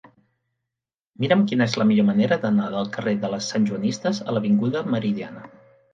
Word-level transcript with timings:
Mira'm 1.23 1.43
quina 1.51 1.67
és 1.71 1.75
la 1.81 1.85
millor 1.89 2.07
manera 2.09 2.39
d'anar 2.45 2.69
del 2.77 2.89
carrer 2.97 3.15
de 3.27 3.33
les 3.35 3.51
Santjoanistes 3.53 4.23
a 4.29 4.35
l'avinguda 4.37 4.83
Meridiana. 4.95 5.45